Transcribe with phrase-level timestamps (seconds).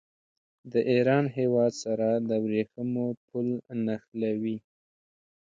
[0.71, 3.47] د ایران هېواد سره د ورېښمو پل
[3.85, 4.57] نښلوي.